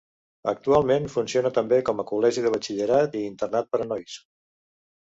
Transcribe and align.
Actualment 0.51 1.05
funciona 1.17 1.51
també 1.59 1.79
com 1.91 2.01
a 2.01 2.07
col·legi 2.13 2.47
de 2.47 2.55
batxillerat 2.57 3.21
i 3.21 3.23
internat 3.35 3.73
per 3.77 3.85
a 3.87 3.91
nois. 3.95 4.23